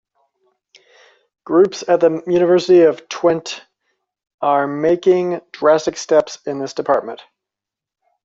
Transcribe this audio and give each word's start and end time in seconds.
Groups 1.43 1.83
at 1.87 1.99
the 1.99 2.23
University 2.25 2.81
of 2.81 3.07
Twente 3.07 3.61
are 4.41 4.65
making 4.65 5.41
drastic 5.51 5.95
steps 5.95 6.39
in 6.47 6.57
this 6.57 6.73
department. 6.73 7.21